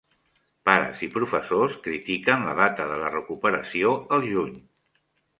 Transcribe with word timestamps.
Pares 0.67 1.01
i 1.07 1.09
professors 1.15 1.75
critiquen 1.87 2.45
la 2.47 2.55
data 2.59 2.87
de 2.93 2.97
la 3.01 3.11
recuperació 3.17 3.91
al 4.17 4.25
juny. 4.31 4.57